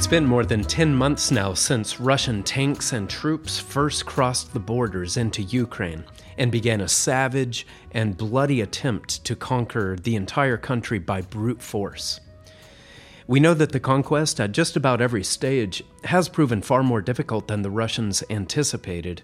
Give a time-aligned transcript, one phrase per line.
[0.00, 4.58] It's been more than 10 months now since Russian tanks and troops first crossed the
[4.58, 6.04] borders into Ukraine
[6.38, 12.18] and began a savage and bloody attempt to conquer the entire country by brute force.
[13.26, 17.46] We know that the conquest at just about every stage has proven far more difficult
[17.46, 19.20] than the Russians anticipated,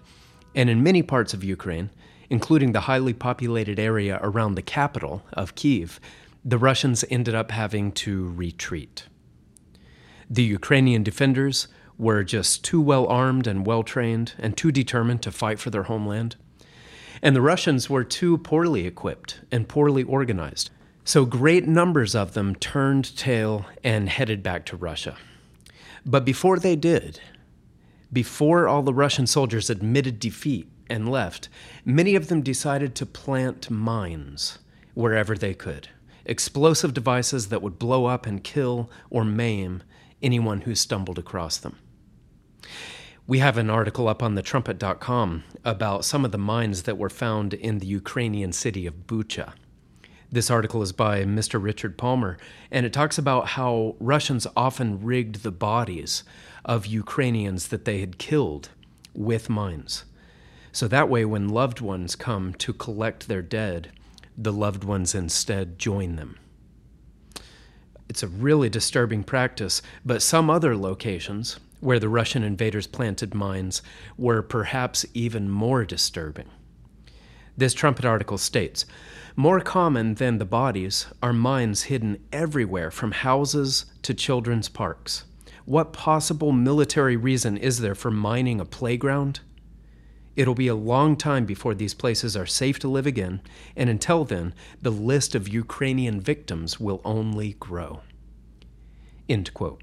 [0.53, 1.89] and in many parts of Ukraine,
[2.29, 5.99] including the highly populated area around the capital of Kiev,
[6.45, 9.07] the Russians ended up having to retreat.
[10.29, 11.67] The Ukrainian defenders
[11.97, 15.83] were just too well armed and well trained and too determined to fight for their
[15.83, 16.35] homeland.
[17.21, 20.69] And the Russians were too poorly equipped and poorly organized.
[21.03, 25.15] So great numbers of them turned tail and headed back to Russia.
[26.05, 27.21] But before they did,
[28.11, 31.49] before all the Russian soldiers admitted defeat and left,
[31.85, 34.59] many of them decided to plant mines
[34.93, 35.89] wherever they could
[36.27, 39.81] explosive devices that would blow up and kill or maim
[40.21, 41.77] anyone who stumbled across them.
[43.25, 47.53] We have an article up on thetrumpet.com about some of the mines that were found
[47.53, 49.53] in the Ukrainian city of Bucha.
[50.31, 51.61] This article is by Mr.
[51.61, 52.37] Richard Palmer,
[52.71, 56.23] and it talks about how Russians often rigged the bodies
[56.65, 58.69] of Ukrainians that they had killed
[59.13, 60.05] with mines.
[60.71, 63.91] So that way, when loved ones come to collect their dead,
[64.37, 66.37] the loved ones instead join them.
[68.09, 73.81] It's a really disturbing practice, but some other locations where the Russian invaders planted mines
[74.17, 76.47] were perhaps even more disturbing.
[77.55, 78.85] This trumpet article states
[79.35, 85.25] More common than the bodies are mines hidden everywhere from houses to children's parks.
[85.65, 89.41] What possible military reason is there for mining a playground?
[90.37, 93.41] It'll be a long time before these places are safe to live again,
[93.75, 98.01] and until then, the list of Ukrainian victims will only grow.
[99.27, 99.81] End quote.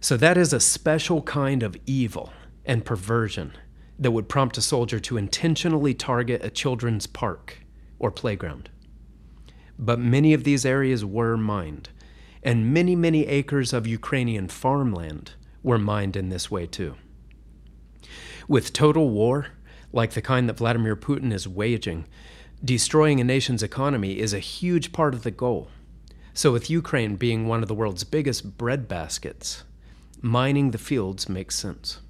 [0.00, 2.32] So, that is a special kind of evil
[2.64, 3.54] and perversion
[3.98, 7.58] that would prompt a soldier to intentionally target a children's park
[7.98, 8.70] or playground.
[9.76, 11.88] But many of these areas were mined,
[12.40, 15.32] and many, many acres of Ukrainian farmland
[15.64, 16.94] were mined in this way too.
[18.48, 19.48] With total war,
[19.92, 22.06] like the kind that Vladimir Putin is waging,
[22.64, 25.68] destroying a nation's economy is a huge part of the goal.
[26.34, 29.62] So, with Ukraine being one of the world's biggest breadbaskets,
[30.20, 32.00] mining the fields makes sense.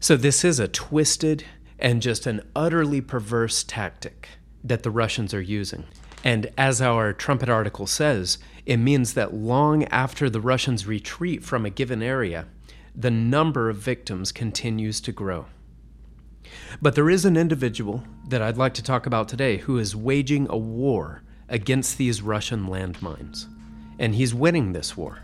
[0.00, 1.44] So, this is a twisted
[1.78, 4.30] and just an utterly perverse tactic
[4.64, 5.84] that the Russians are using.
[6.24, 11.66] And as our trumpet article says, it means that long after the Russians retreat from
[11.66, 12.46] a given area,
[12.94, 15.46] the number of victims continues to grow.
[16.80, 20.46] But there is an individual that I'd like to talk about today who is waging
[20.50, 23.46] a war against these Russian landmines.
[23.98, 25.20] And he's winning this war.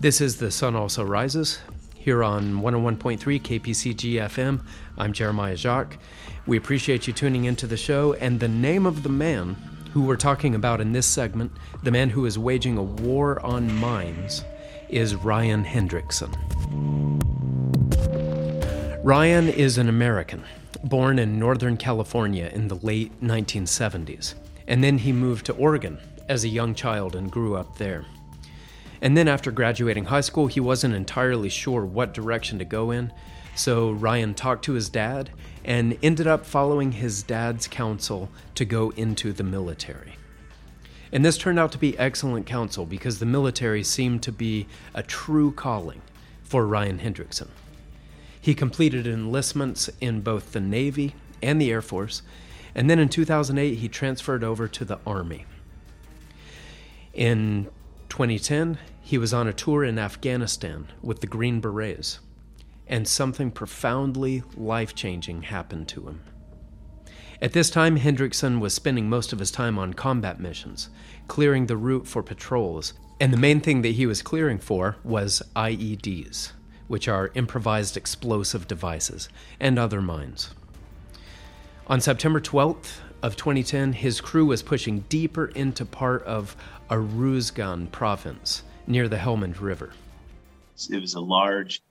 [0.00, 1.60] This is The Sun Also Rises
[1.94, 4.64] here on 101.3 KPCG FM.
[4.98, 5.98] I'm Jeremiah Jacques.
[6.46, 8.14] We appreciate you tuning into the show.
[8.14, 9.54] And the name of the man
[9.92, 11.52] who we're talking about in this segment,
[11.82, 14.44] the man who is waging a war on mines,
[14.92, 16.30] is Ryan Hendrickson.
[19.02, 20.44] Ryan is an American,
[20.84, 24.34] born in Northern California in the late 1970s,
[24.68, 25.98] and then he moved to Oregon
[26.28, 28.04] as a young child and grew up there.
[29.00, 33.12] And then after graduating high school, he wasn't entirely sure what direction to go in,
[33.54, 35.30] so Ryan talked to his dad
[35.64, 40.16] and ended up following his dad's counsel to go into the military.
[41.12, 45.02] And this turned out to be excellent counsel because the military seemed to be a
[45.02, 46.00] true calling
[46.42, 47.48] for Ryan Hendrickson.
[48.40, 52.22] He completed enlistments in both the Navy and the Air Force,
[52.74, 55.44] and then in 2008 he transferred over to the Army.
[57.12, 57.68] In
[58.08, 62.20] 2010, he was on a tour in Afghanistan with the Green Berets,
[62.88, 66.20] and something profoundly life changing happened to him.
[67.42, 70.90] At this time, Hendrickson was spending most of his time on combat missions,
[71.26, 75.42] clearing the route for patrols, and the main thing that he was clearing for was
[75.56, 76.52] IEDs,
[76.86, 79.28] which are improvised explosive devices,
[79.58, 80.54] and other mines.
[81.88, 86.54] On September 12th of 2010, his crew was pushing deeper into part of
[86.90, 89.94] Uruzgan province near the Helmand River.
[90.88, 91.82] It was a large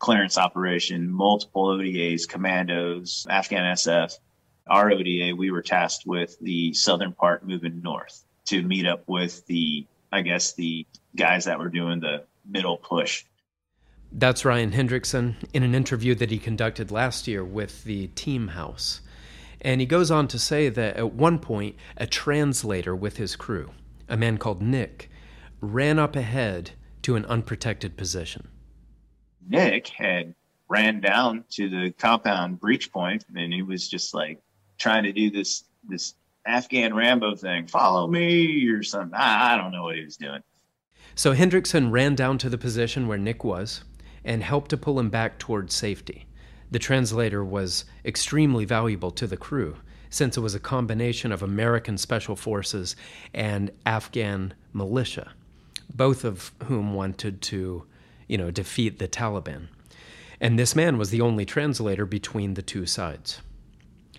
[0.00, 4.18] clearance operation, multiple ODAs, commandos, Afghan SF,
[4.66, 9.46] our ODA, we were tasked with the southern part moving north to meet up with
[9.46, 13.24] the, I guess, the guys that were doing the middle push.
[14.12, 19.00] That's Ryan Hendrickson in an interview that he conducted last year with the Team House.
[19.60, 23.72] And he goes on to say that at one point, a translator with his crew,
[24.08, 25.10] a man called Nick,
[25.60, 26.72] ran up ahead
[27.02, 28.48] to an unprotected position.
[29.48, 30.34] Nick had
[30.68, 34.40] ran down to the compound breach point and he was just like
[34.78, 36.14] trying to do this this
[36.46, 39.14] Afghan Rambo thing, follow me or something.
[39.14, 40.42] I, I don't know what he was doing.
[41.14, 43.82] So Hendrickson ran down to the position where Nick was
[44.24, 46.26] and helped to pull him back towards safety.
[46.70, 49.76] The translator was extremely valuable to the crew
[50.10, 52.96] since it was a combination of American special forces
[53.34, 55.32] and Afghan militia,
[55.94, 57.84] both of whom wanted to,
[58.28, 59.68] you know, defeat the Taliban.
[60.40, 63.40] And this man was the only translator between the two sides.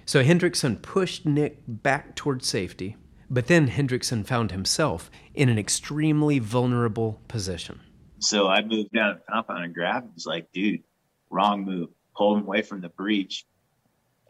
[0.07, 2.95] So Hendrickson pushed Nick back towards safety,
[3.29, 7.81] but then Hendrickson found himself in an extremely vulnerable position.
[8.19, 10.13] So I moved down the compound and grabbed him.
[10.15, 10.81] was like, dude,
[11.29, 11.89] wrong move.
[12.15, 13.45] Pulled him away from the breach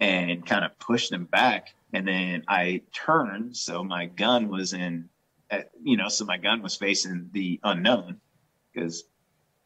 [0.01, 1.75] and kind of pushed him back.
[1.93, 5.07] And then I turned, so my gun was in,
[5.51, 8.19] uh, you know, so my gun was facing the unknown
[8.73, 9.03] because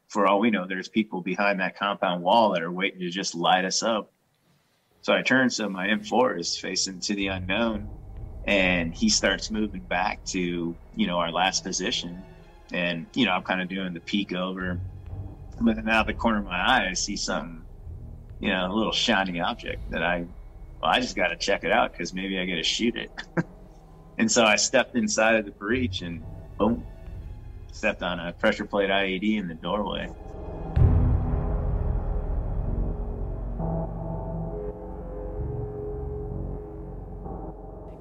[0.10, 3.34] for all we know, there's people behind that compound wall that are waiting to just
[3.34, 4.12] light us up
[5.02, 7.92] so I turn, so my M4 is facing to the unknown,
[8.46, 12.26] and he starts moving back to you know our last position,
[12.74, 14.82] and you know I'm kind of doing the peek over,
[15.62, 17.66] but then out of the corner of my eye I see something,
[18.40, 20.22] you know, a little shiny object that I,
[20.82, 23.12] well, I just got to check it out because maybe I get to shoot it,
[24.18, 26.28] and so I stepped inside of the breach and
[26.60, 26.86] boom,
[27.72, 30.12] stepped on a pressure plate IED in the doorway.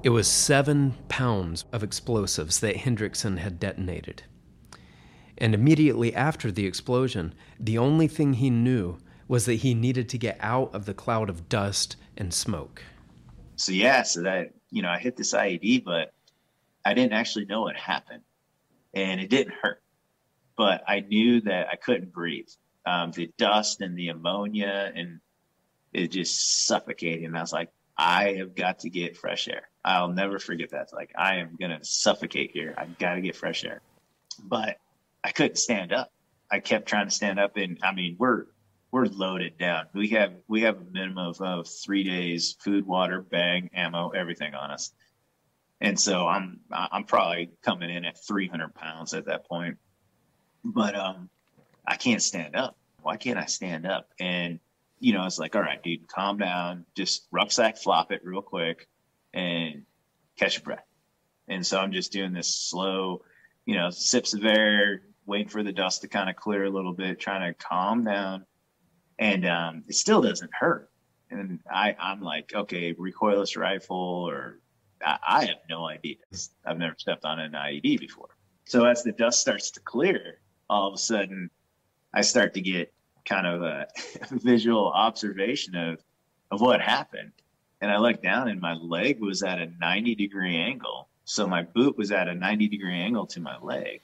[0.03, 4.23] It was seven pounds of explosives that Hendrickson had detonated.
[5.37, 10.17] And immediately after the explosion, the only thing he knew was that he needed to
[10.17, 12.83] get out of the cloud of dust and smoke.
[13.57, 16.13] So, yeah, so that, you know, I hit this IED, but
[16.83, 18.23] I didn't actually know what happened.
[18.95, 19.83] And it didn't hurt.
[20.57, 22.49] But I knew that I couldn't breathe.
[22.87, 25.19] Um, the dust and the ammonia and
[25.93, 29.69] it just suffocated, And I was like, I have got to get fresh air.
[29.83, 30.93] I'll never forget that.
[30.93, 32.73] Like I am gonna suffocate here.
[32.77, 33.81] I've got to get fresh air.
[34.43, 34.77] But
[35.23, 36.11] I couldn't stand up.
[36.51, 38.45] I kept trying to stand up, and I mean we're
[38.91, 39.85] we're loaded down.
[39.93, 44.53] We have we have a minimum of, of three days food, water, bag, ammo, everything
[44.53, 44.91] on us.
[45.79, 49.77] And so I'm I'm probably coming in at 300 pounds at that point.
[50.63, 51.29] But um,
[51.87, 52.77] I can't stand up.
[53.01, 54.09] Why can't I stand up?
[54.19, 54.59] And
[55.01, 56.85] you know, it's like, all right, dude, calm down.
[56.95, 58.87] Just rucksack flop it real quick
[59.33, 59.83] and
[60.37, 60.85] catch your breath.
[61.47, 63.23] And so I'm just doing this slow,
[63.65, 66.93] you know, sips of air, waiting for the dust to kind of clear a little
[66.93, 68.45] bit, trying to calm down.
[69.17, 70.89] And um, it still doesn't hurt.
[71.31, 74.59] And I, I'm like, okay, recoilless rifle, or
[75.03, 76.17] I, I have no idea.
[76.63, 78.29] I've never stepped on an IED before.
[78.65, 81.49] So as the dust starts to clear, all of a sudden
[82.13, 82.93] I start to get
[83.25, 83.87] kind of a
[84.31, 85.99] visual observation of
[86.51, 87.31] of what happened
[87.81, 91.09] and I looked down and my leg was at a 90 degree angle.
[91.25, 94.01] So my boot was at a 90 degree angle to my leg.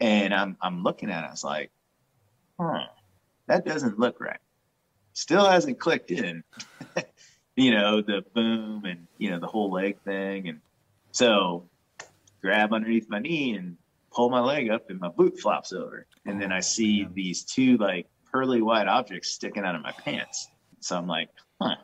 [0.00, 1.70] And I'm I'm looking at it, I was like,
[2.58, 2.86] huh,
[3.48, 4.38] that doesn't look right.
[5.12, 6.44] Still hasn't clicked in.
[7.56, 10.48] you know, the boom and you know, the whole leg thing.
[10.48, 10.60] And
[11.10, 11.68] so
[12.40, 13.76] grab underneath my knee and
[14.12, 16.06] pull my leg up and my boot flops over.
[16.26, 20.48] And then I see these two like pearly white objects sticking out of my pants.
[20.80, 21.28] So I'm like,
[21.60, 21.76] huh,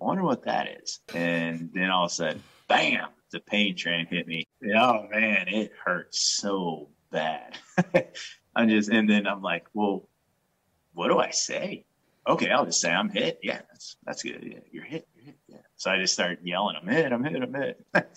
[0.00, 1.00] I wonder what that is.
[1.14, 4.46] And then all of a sudden, bam, the pain train hit me.
[4.74, 7.56] Oh man, it hurts so bad.
[8.56, 10.08] I'm just, and then I'm like, well,
[10.94, 11.84] what do I say?
[12.26, 13.38] Okay, I'll just say I'm hit.
[13.42, 14.42] Yeah, that's that's good.
[14.42, 15.08] Yeah, you're hit.
[15.14, 15.38] You're hit.
[15.48, 15.58] Yeah.
[15.76, 17.12] So I just started yelling, I'm hit.
[17.12, 17.42] I'm hit.
[17.42, 17.86] I'm hit.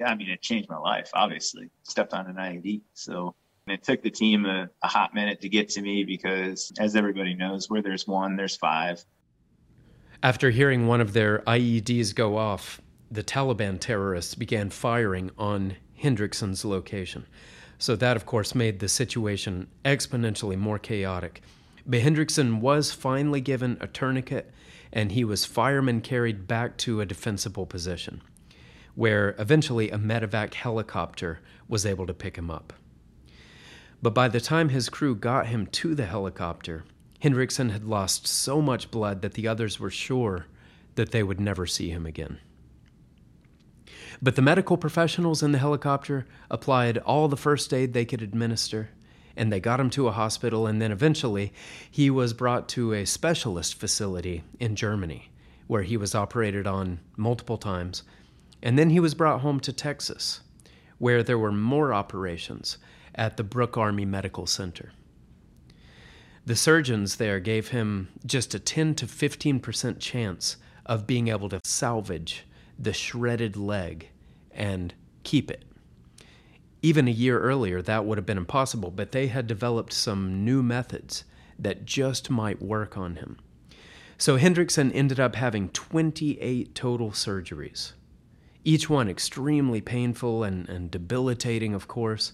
[0.00, 1.10] yeah, I mean, it changed my life.
[1.14, 2.82] Obviously, stepped on an IED.
[2.94, 3.34] So
[3.66, 7.34] it took the team a, a hot minute to get to me because, as everybody
[7.34, 9.04] knows, where there's one, there's five.
[10.22, 16.64] After hearing one of their IEDs go off, the Taliban terrorists began firing on Hendrickson's
[16.64, 17.26] location.
[17.78, 21.42] So that, of course, made the situation exponentially more chaotic.
[21.86, 24.50] But Hendrickson was finally given a tourniquet
[24.92, 28.22] and he was fireman carried back to a defensible position,
[28.94, 32.72] where eventually a medevac helicopter was able to pick him up.
[34.02, 36.84] But by the time his crew got him to the helicopter,
[37.22, 40.46] Hendrickson had lost so much blood that the others were sure
[40.94, 42.38] that they would never see him again.
[44.20, 48.90] But the medical professionals in the helicopter applied all the first aid they could administer,
[49.36, 51.52] and they got him to a hospital, and then eventually
[51.90, 55.30] he was brought to a specialist facility in Germany,
[55.66, 58.02] where he was operated on multiple times.
[58.64, 60.40] And then he was brought home to Texas,
[60.98, 62.78] where there were more operations
[63.14, 64.92] at the Brooke Army Medical Center.
[66.46, 70.56] The surgeons there gave him just a 10 to 15% chance
[70.86, 72.46] of being able to salvage
[72.78, 74.08] the shredded leg
[74.50, 74.94] and
[75.24, 75.64] keep it.
[76.80, 80.62] Even a year earlier, that would have been impossible, but they had developed some new
[80.62, 81.24] methods
[81.58, 83.38] that just might work on him.
[84.16, 87.92] So Hendrickson ended up having 28 total surgeries,
[88.64, 92.32] each one extremely painful and, and debilitating, of course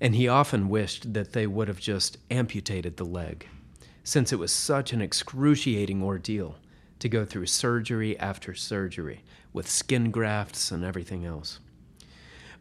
[0.00, 3.46] and he often wished that they would have just amputated the leg,
[4.02, 6.56] since it was such an excruciating ordeal
[6.98, 9.22] to go through surgery after surgery
[9.52, 11.60] with skin grafts and everything else.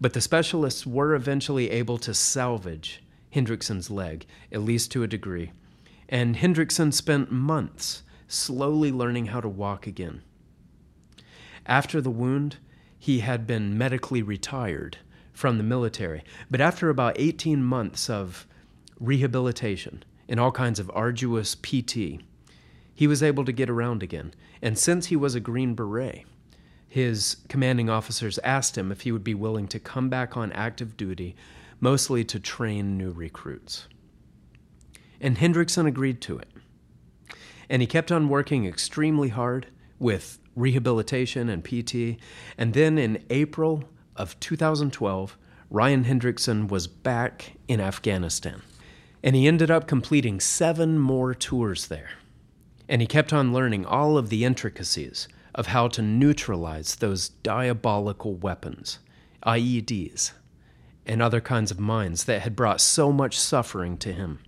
[0.01, 5.51] But the specialists were eventually able to salvage Hendrickson's leg, at least to a degree,
[6.09, 10.23] and Hendrickson spent months slowly learning how to walk again.
[11.65, 12.57] After the wound,
[12.99, 14.97] he had been medically retired
[15.31, 16.21] from the military.
[16.51, 18.45] But after about 18 months of
[18.99, 22.21] rehabilitation and all kinds of arduous PT,
[22.93, 24.33] he was able to get around again.
[24.61, 26.25] And since he was a Green Beret,
[26.89, 30.97] his commanding officers asked him if he would be willing to come back on active
[30.97, 31.35] duty,
[31.79, 33.87] mostly to train new recruits.
[35.21, 36.49] And Hendrickson agreed to it.
[37.69, 39.67] And he kept on working extremely hard
[39.99, 42.19] with rehabilitation and PT.
[42.57, 43.83] And then in April
[44.15, 45.37] of 2012,
[45.69, 48.61] Ryan Hendrickson was back in Afghanistan.
[49.23, 52.11] And he ended up completing seven more tours there.
[52.87, 58.35] And he kept on learning all of the intricacies of how to neutralize those diabolical
[58.35, 58.99] weapons,
[59.45, 60.31] IEDs,
[61.05, 64.39] and other kinds of mines that had brought so much suffering to him.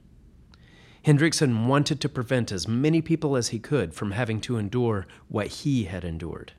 [1.05, 5.47] Hendrickson wanted to prevent as many people as he could from having to endure what
[5.47, 6.53] he had endured.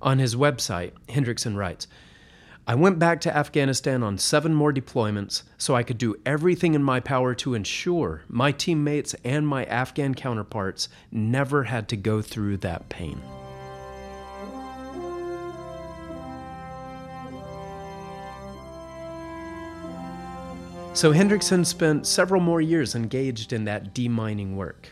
[0.00, 1.86] On his website, Hendrickson writes
[2.66, 6.82] I went back to Afghanistan on seven more deployments so I could do everything in
[6.82, 12.58] my power to ensure my teammates and my Afghan counterparts never had to go through
[12.58, 13.20] that pain.
[20.92, 24.88] So Hendrickson spent several more years engaged in that demining work,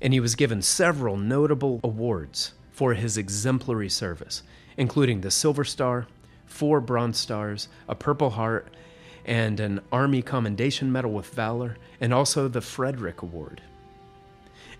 [0.00, 4.42] and he was given several notable awards for his exemplary service,
[4.76, 6.08] including the Silver Star,
[6.46, 8.74] four Bronze Stars, a Purple Heart,
[9.26, 13.60] and an Army Commendation Medal with Valor, and also the Frederick Award.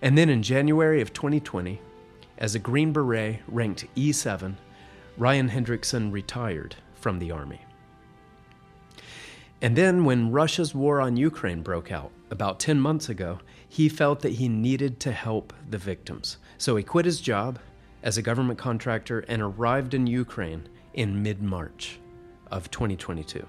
[0.01, 1.79] And then in January of 2020,
[2.37, 4.55] as a Green Beret ranked E7,
[5.15, 7.64] Ryan Hendrickson retired from the Army.
[9.61, 14.21] And then, when Russia's war on Ukraine broke out about 10 months ago, he felt
[14.21, 16.37] that he needed to help the victims.
[16.57, 17.59] So he quit his job
[18.03, 21.99] as a government contractor and arrived in Ukraine in mid March
[22.51, 23.45] of 2022.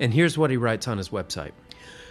[0.00, 1.52] And here's what he writes on his website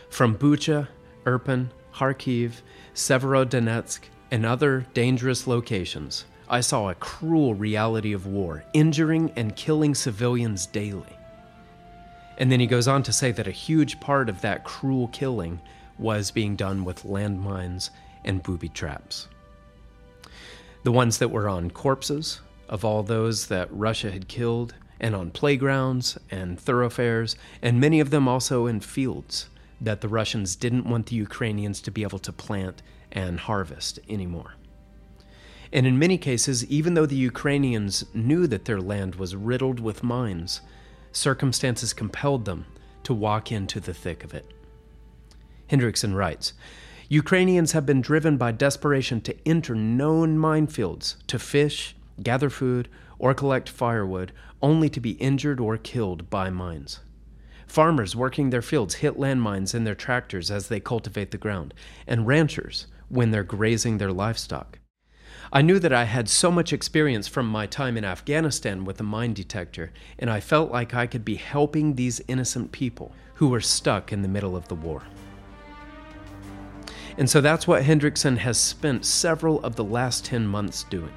[0.10, 0.88] From Bucha,
[1.26, 2.62] Irpin, Kharkiv,
[2.94, 9.96] Severodonetsk, and other dangerous locations, I saw a cruel reality of war, injuring and killing
[9.96, 11.18] civilians daily.
[12.38, 15.60] And then he goes on to say that a huge part of that cruel killing
[15.98, 17.90] was being done with landmines
[18.24, 19.28] and booby traps
[20.84, 25.32] the ones that were on corpses of all those that Russia had killed, and on
[25.32, 29.50] playgrounds and thoroughfares, and many of them also in fields
[29.82, 34.56] that the Russians didn't want the Ukrainians to be able to plant and harvest anymore.
[35.74, 40.04] And in many cases, even though the Ukrainians knew that their land was riddled with
[40.04, 40.62] mines,
[41.12, 42.66] circumstances compelled them
[43.04, 44.46] to walk into the thick of it.
[45.70, 46.54] Hendrickson writes
[47.10, 52.88] Ukrainians have been driven by desperation to enter known minefields to fish, gather food,
[53.20, 57.00] or collect firewood, only to be injured or killed by mines.
[57.68, 61.74] Farmers working their fields hit landmines in their tractors as they cultivate the ground,
[62.06, 64.80] and ranchers when they're grazing their livestock.
[65.54, 69.04] I knew that I had so much experience from my time in Afghanistan with the
[69.04, 73.60] mine detector, and I felt like I could be helping these innocent people who were
[73.60, 75.04] stuck in the middle of the war.
[77.18, 81.12] And so that's what Hendrickson has spent several of the last 10 months doing.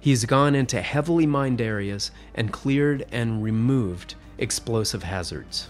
[0.00, 5.68] He's gone into heavily mined areas and cleared and removed explosive hazards.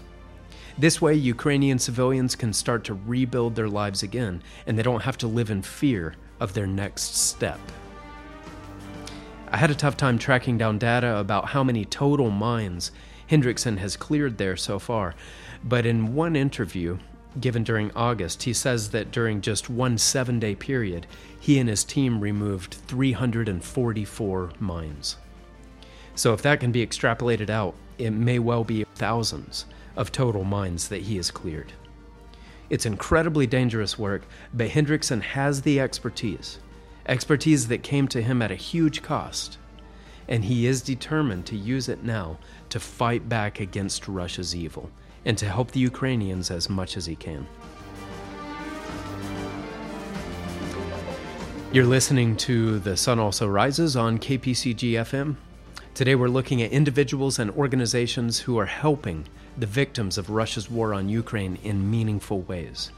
[0.77, 5.17] This way, Ukrainian civilians can start to rebuild their lives again, and they don't have
[5.17, 7.59] to live in fear of their next step.
[9.49, 12.91] I had a tough time tracking down data about how many total mines
[13.29, 15.15] Hendrickson has cleared there so far,
[15.63, 16.97] but in one interview,
[17.39, 21.07] given during August, he says that during just one seven day period,
[21.39, 25.17] he and his team removed 344 mines.
[26.15, 29.65] So, if that can be extrapolated out, it may well be thousands
[29.95, 31.73] of total mines that he has cleared.
[32.69, 36.59] It's incredibly dangerous work, but Hendrickson has the expertise,
[37.05, 39.57] expertise that came to him at a huge cost,
[40.27, 42.37] and he is determined to use it now
[42.69, 44.91] to fight back against Russia's evil
[45.23, 47.47] and to help the Ukrainians as much as he can.
[51.71, 55.35] You're listening to The Sun Also Rises on KPCG FM.
[55.97, 59.25] Today we're looking at individuals and organizations who are helping
[59.57, 62.91] the victims of Russia's war on Ukraine in meaningful ways.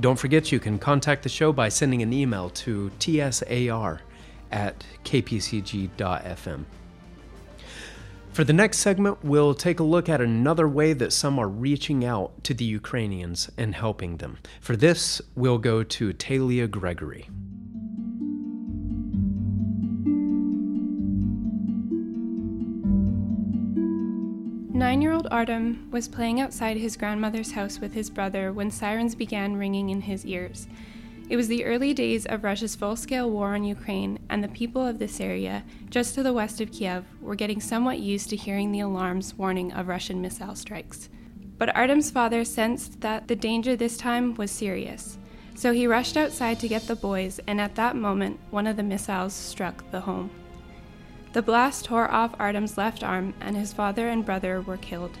[0.00, 4.00] Don't forget you can contact the show by sending an email to tsar
[4.50, 6.64] at kpcg.fm.
[8.32, 12.02] For the next segment, we'll take a look at another way that some are reaching
[12.02, 14.38] out to the Ukrainians and helping them.
[14.62, 17.28] For this, we'll go to Talia Gregory.
[24.82, 29.14] Nine year old Artem was playing outside his grandmother's house with his brother when sirens
[29.14, 30.66] began ringing in his ears.
[31.28, 34.84] It was the early days of Russia's full scale war on Ukraine, and the people
[34.84, 38.72] of this area, just to the west of Kiev, were getting somewhat used to hearing
[38.72, 41.08] the alarms warning of Russian missile strikes.
[41.58, 45.16] But Artem's father sensed that the danger this time was serious.
[45.54, 48.82] So he rushed outside to get the boys, and at that moment, one of the
[48.82, 50.41] missiles struck the home.
[51.32, 55.16] The blast tore off Artem's left arm, and his father and brother were killed.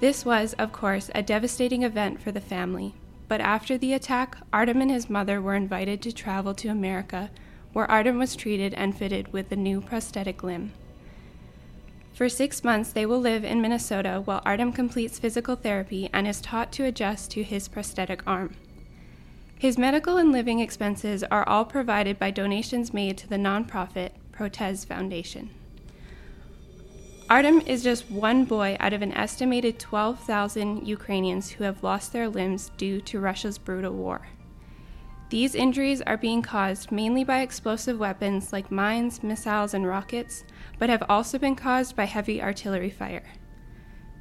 [0.00, 2.92] This was, of course, a devastating event for the family,
[3.28, 7.30] but after the attack, Artem and his mother were invited to travel to America,
[7.72, 10.72] where Artem was treated and fitted with a new prosthetic limb.
[12.12, 16.40] For six months, they will live in Minnesota while Artem completes physical therapy and is
[16.40, 18.56] taught to adjust to his prosthetic arm.
[19.60, 24.84] His medical and living expenses are all provided by donations made to the nonprofit Protez
[24.84, 25.50] Foundation.
[27.30, 32.28] Artem is just one boy out of an estimated 12,000 Ukrainians who have lost their
[32.28, 34.26] limbs due to Russia's brutal war.
[35.30, 40.44] These injuries are being caused mainly by explosive weapons like mines, missiles, and rockets,
[40.78, 43.24] but have also been caused by heavy artillery fire.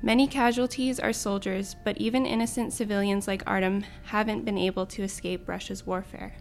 [0.01, 5.49] Many casualties are soldiers, but even innocent civilians like Artem haven't been able to escape
[5.49, 6.33] Russia's warfare.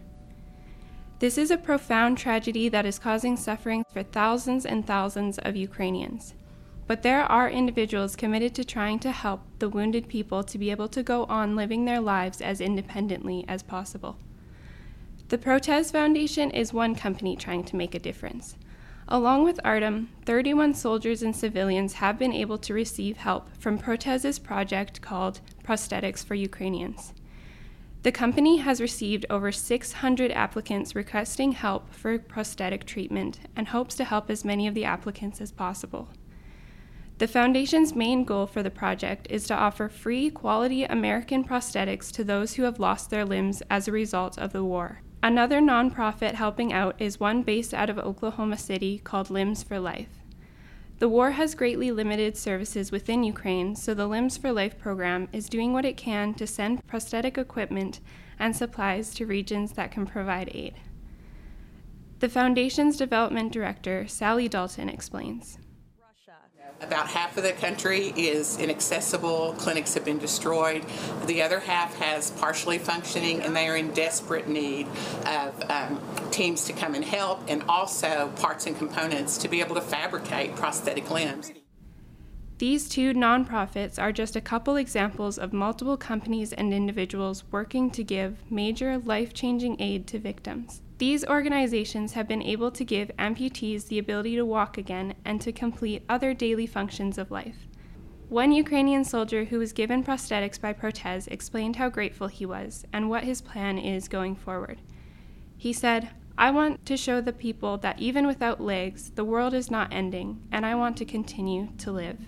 [1.21, 6.33] This is a profound tragedy that is causing suffering for thousands and thousands of Ukrainians.
[6.87, 10.87] But there are individuals committed to trying to help the wounded people to be able
[10.87, 14.17] to go on living their lives as independently as possible.
[15.27, 18.55] The Protez Foundation is one company trying to make a difference.
[19.07, 24.39] Along with Artem, 31 soldiers and civilians have been able to receive help from Protez's
[24.39, 27.13] project called Prosthetics for Ukrainians.
[28.03, 34.03] The company has received over 600 applicants requesting help for prosthetic treatment and hopes to
[34.03, 36.09] help as many of the applicants as possible.
[37.19, 42.23] The Foundation's main goal for the project is to offer free, quality American prosthetics to
[42.23, 45.01] those who have lost their limbs as a result of the war.
[45.21, 50.20] Another nonprofit helping out is one based out of Oklahoma City called Limbs for Life.
[51.01, 55.49] The war has greatly limited services within Ukraine, so the Limbs for Life program is
[55.49, 58.01] doing what it can to send prosthetic equipment
[58.37, 60.75] and supplies to regions that can provide aid.
[62.19, 65.57] The Foundation's development director, Sally Dalton, explains.
[66.81, 70.83] About half of the country is inaccessible, clinics have been destroyed.
[71.27, 74.87] The other half has partially functioning, and they are in desperate need
[75.27, 79.75] of um, teams to come and help and also parts and components to be able
[79.75, 81.51] to fabricate prosthetic limbs.
[82.57, 88.03] These two nonprofits are just a couple examples of multiple companies and individuals working to
[88.03, 90.81] give major life changing aid to victims.
[91.01, 95.51] These organizations have been able to give amputees the ability to walk again and to
[95.51, 97.65] complete other daily functions of life.
[98.29, 103.09] One Ukrainian soldier who was given prosthetics by Protez explained how grateful he was and
[103.09, 104.79] what his plan is going forward.
[105.57, 109.71] He said, I want to show the people that even without legs, the world is
[109.71, 112.19] not ending, and I want to continue to live.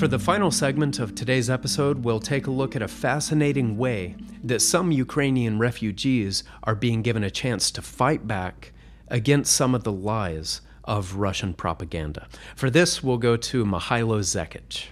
[0.00, 4.16] For the final segment of today's episode, we'll take a look at a fascinating way
[4.42, 8.72] that some Ukrainian refugees are being given a chance to fight back
[9.08, 12.28] against some of the lies of Russian propaganda.
[12.56, 14.86] For this, we'll go to Mihailo Zekic.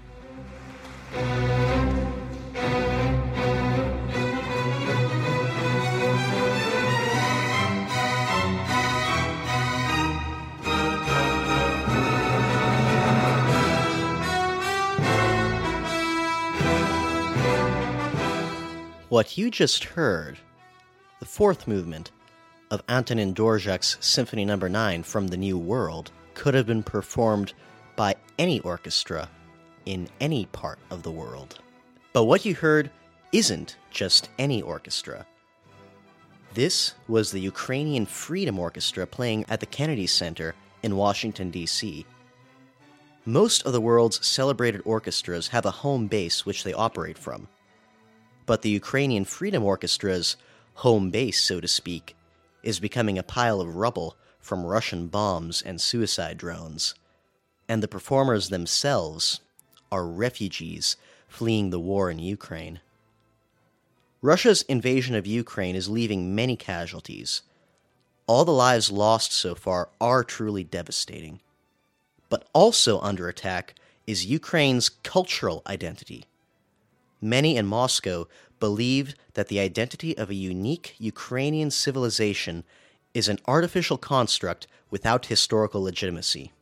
[19.18, 20.38] What you just heard,
[21.18, 22.12] the fourth movement
[22.70, 24.54] of Antonin Dvorak's Symphony No.
[24.54, 27.52] 9 from the New World, could have been performed
[27.96, 29.28] by any orchestra
[29.87, 31.59] in any part of the world.
[32.12, 32.92] But what you heard
[33.33, 35.26] isn't just any orchestra.
[36.54, 40.54] This was the Ukrainian Freedom Orchestra playing at the Kennedy Center
[40.85, 42.07] in Washington, D.C.
[43.24, 47.48] Most of the world's celebrated orchestras have a home base which they operate from.
[48.48, 50.37] But the Ukrainian Freedom Orchestra's
[50.76, 52.16] home base, so to speak,
[52.62, 56.94] is becoming a pile of rubble from Russian bombs and suicide drones.
[57.68, 59.40] And the performers themselves
[59.92, 60.96] are refugees
[61.28, 62.80] fleeing the war in Ukraine.
[64.22, 67.42] Russia's invasion of Ukraine is leaving many casualties.
[68.26, 71.40] All the lives lost so far are truly devastating.
[72.30, 73.74] But also under attack
[74.06, 76.24] is Ukraine's cultural identity.
[77.20, 78.28] Many in Moscow
[78.61, 82.64] believe that the identity of a unique Ukrainian civilization
[83.14, 86.52] is an artificial construct without historical legitimacy.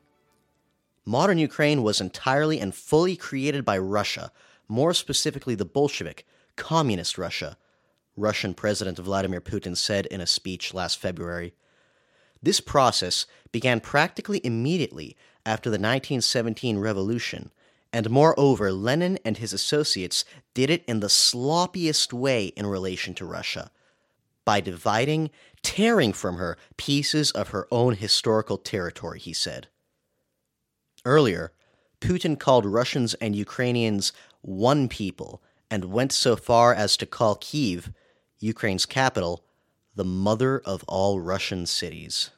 [1.04, 4.32] Modern Ukraine was entirely and fully created by Russia,
[4.68, 7.56] more specifically the Bolshevik, Communist Russia,
[8.16, 11.54] Russian President Vladimir Putin said in a speech last February.
[12.42, 17.50] This process began practically immediately after the 1917 revolution,
[17.92, 23.24] and moreover, Lenin and his associates did it in the sloppiest way in relation to
[23.24, 23.70] Russia
[24.44, 25.30] by dividing,
[25.62, 29.68] tearing from her pieces of her own historical territory, he said.
[31.04, 31.52] Earlier,
[32.00, 37.92] Putin called Russians and Ukrainians one people and went so far as to call Kiev,
[38.38, 39.44] Ukraine's capital,
[39.94, 42.30] the mother of all Russian cities.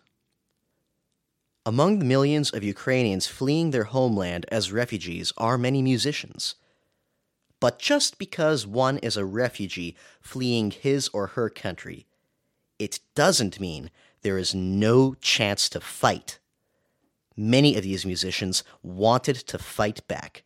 [1.68, 6.54] Among the millions of Ukrainians fleeing their homeland as refugees are many musicians.
[7.60, 12.06] But just because one is a refugee fleeing his or her country,
[12.78, 13.90] it doesn't mean
[14.22, 16.38] there is no chance to fight.
[17.36, 20.44] Many of these musicians wanted to fight back,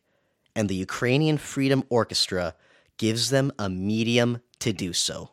[0.53, 2.53] and the Ukrainian Freedom Orchestra
[2.97, 5.29] gives them a medium to do so.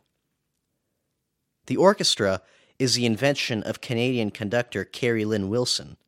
[1.67, 2.43] The orchestra
[2.81, 5.99] is the invention of Canadian conductor Keri-Lynn Wilson.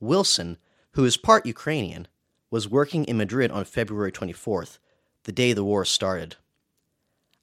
[0.00, 0.58] Wilson,
[0.94, 2.08] who is part Ukrainian,
[2.50, 4.78] was working in Madrid on February 24th,
[5.22, 6.34] the day the war started.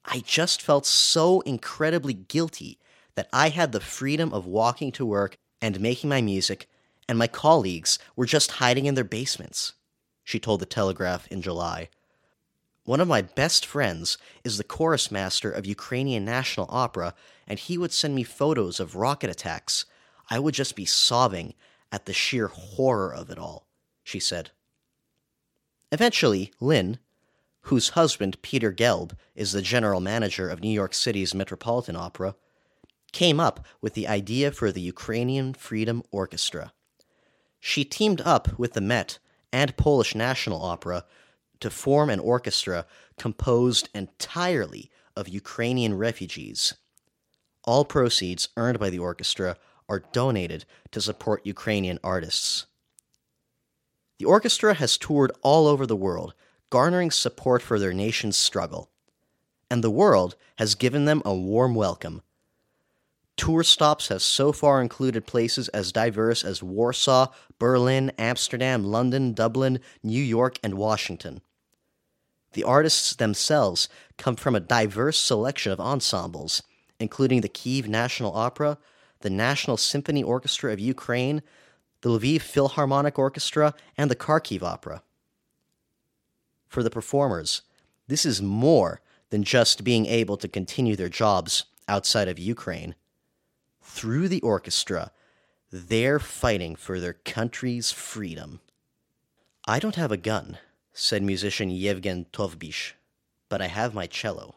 [0.04, 2.78] I just felt so incredibly guilty
[3.14, 6.68] that I had the freedom of walking to work and making my music,
[7.08, 9.72] and my colleagues were just hiding in their basements,
[10.22, 11.88] she told the Telegraph in July.
[12.90, 17.14] One of my best friends is the chorus master of Ukrainian National Opera,
[17.46, 19.84] and he would send me photos of rocket attacks.
[20.28, 21.54] I would just be sobbing
[21.92, 23.68] at the sheer horror of it all,
[24.02, 24.50] she said.
[25.92, 26.98] Eventually, Lynn,
[27.60, 32.34] whose husband, Peter Gelb, is the general manager of New York City's Metropolitan Opera,
[33.12, 36.72] came up with the idea for the Ukrainian Freedom Orchestra.
[37.60, 39.20] She teamed up with the Met
[39.52, 41.04] and Polish National Opera
[41.60, 42.86] to form an orchestra
[43.18, 46.74] composed entirely of Ukrainian refugees.
[47.64, 49.56] All proceeds earned by the orchestra
[49.88, 52.66] are donated to support Ukrainian artists.
[54.18, 56.34] The orchestra has toured all over the world,
[56.70, 58.90] garnering support for their nation's struggle,
[59.70, 62.22] and the world has given them a warm welcome.
[63.36, 69.80] Tour stops have so far included places as diverse as Warsaw, Berlin, Amsterdam, London, Dublin,
[70.02, 71.40] New York, and Washington.
[72.52, 76.62] The artists themselves come from a diverse selection of ensembles,
[76.98, 78.78] including the Kiev National Opera,
[79.20, 81.42] the National Symphony Orchestra of Ukraine,
[82.00, 85.02] the Lviv Philharmonic Orchestra, and the Kharkiv Opera.
[86.66, 87.62] For the performers,
[88.08, 92.94] this is more than just being able to continue their jobs outside of Ukraine.
[93.82, 95.12] Through the orchestra,
[95.70, 98.60] they're fighting for their country's freedom.
[99.66, 100.58] I don't have a gun,
[101.00, 102.92] said musician Yevgen Tovbish,
[103.48, 104.56] but I have my cello.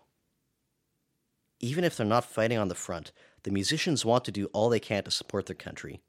[1.61, 4.79] Even if they're not fighting on the front, the musicians want to do all they
[4.79, 6.01] can to support their country.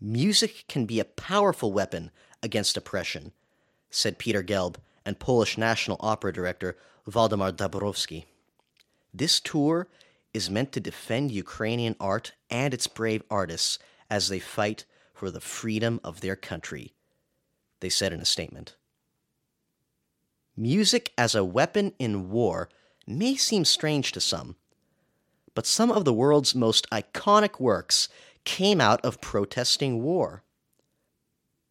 [0.00, 3.32] Music can be a powerful weapon against oppression,
[3.90, 8.26] said Peter Gelb and Polish National Opera director Waldemar Dabrowski.
[9.12, 9.88] This tour
[10.32, 15.40] is meant to defend Ukrainian art and its brave artists as they fight for the
[15.40, 16.94] freedom of their country,
[17.80, 18.76] they said in a statement.
[20.56, 22.68] Music as a weapon in war
[23.06, 24.56] may seem strange to some,
[25.54, 28.08] but some of the world's most iconic works
[28.44, 30.42] came out of protesting war.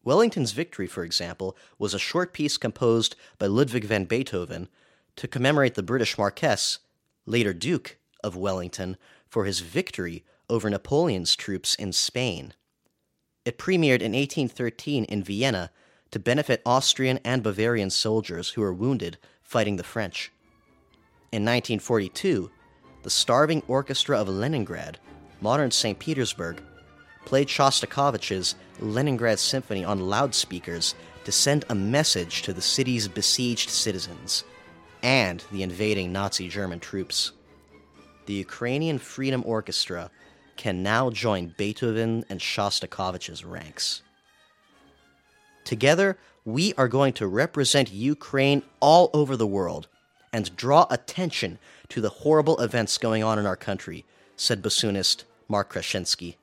[0.04, 4.68] Wellington's Victory, for example, was a short piece composed by Ludwig van Beethoven
[5.16, 6.78] to commemorate the British Marquess,
[7.24, 8.96] later Duke of Wellington,
[9.26, 12.54] for his victory over Napoleon's troops in Spain.
[13.44, 15.72] It premiered in 1813 in Vienna
[16.10, 20.32] to benefit Austrian and Bavarian soldiers who were wounded fighting the French.
[21.32, 22.50] In 1942,
[23.02, 24.98] the starving orchestra of Leningrad,
[25.40, 25.98] modern St.
[25.98, 26.62] Petersburg,
[27.24, 34.44] played Shostakovich's Leningrad Symphony on loudspeakers to send a message to the city's besieged citizens
[35.02, 37.32] and the invading Nazi German troops.
[38.26, 40.10] The Ukrainian Freedom Orchestra
[40.56, 44.02] can now join Beethoven and Shostakovich's ranks.
[45.66, 49.88] Together, we are going to represent Ukraine all over the world
[50.32, 54.04] and draw attention to the horrible events going on in our country,
[54.36, 56.36] said bassoonist Mark Krasensky.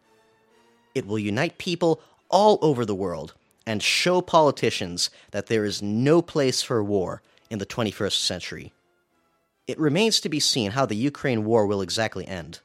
[0.94, 3.34] It will unite people all over the world
[3.66, 8.74] and show politicians that there is no place for war in the 21st century.
[9.68, 12.60] It remains to be seen how the Ukraine war will exactly end.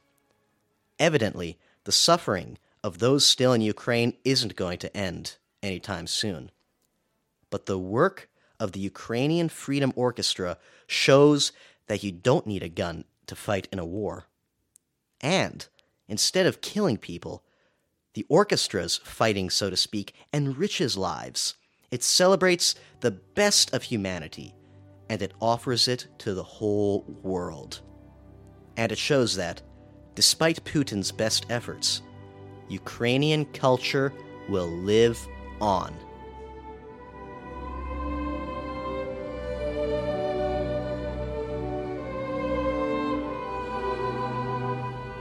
[0.99, 6.51] Evidently, the suffering of those still in Ukraine isn't going to end anytime soon.
[7.49, 11.51] But the work of the Ukrainian Freedom Orchestra shows
[11.87, 14.25] that you don't need a gun to fight in a war.
[15.21, 15.67] And
[16.07, 17.43] instead of killing people,
[18.13, 21.55] the orchestra's fighting, so to speak, enriches lives.
[21.91, 24.53] It celebrates the best of humanity,
[25.09, 27.81] and it offers it to the whole world.
[28.77, 29.61] And it shows that,
[30.15, 32.01] despite Putin's best efforts,
[32.67, 34.13] Ukrainian culture
[34.47, 35.19] will live
[35.61, 35.93] on.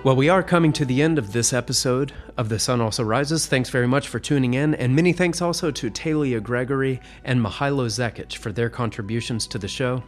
[0.05, 3.47] Well, we are coming to the end of this episode of The Sun Also Rises.
[3.47, 7.87] Thanks very much for tuning in, and many thanks also to Talia Gregory and Mihailo
[7.89, 10.03] Zekic for their contributions to the show.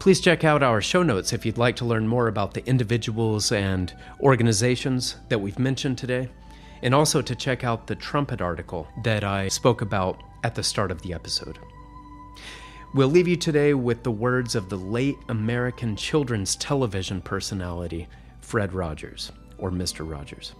[0.00, 3.52] Please check out our show notes if you'd like to learn more about the individuals
[3.52, 6.28] and organizations that we've mentioned today,
[6.82, 10.90] and also to check out the trumpet article that I spoke about at the start
[10.90, 11.58] of the episode.
[12.94, 18.08] We'll leave you today with the words of the late American children's television personality,
[18.40, 20.08] Fred Rogers, or Mr.
[20.08, 20.54] Rogers.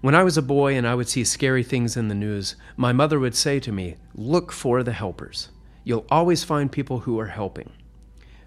[0.00, 2.92] When I was a boy and I would see scary things in the news, my
[2.92, 5.50] mother would say to me, Look for the helpers.
[5.84, 7.70] You'll always find people who are helping.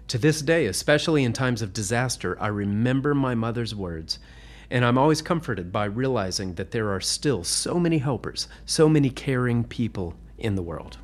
[0.08, 4.18] To this day, especially in times of disaster, I remember my mother's words,
[4.70, 9.10] and I'm always comforted by realizing that there are still so many helpers, so many
[9.10, 10.98] caring people in the world.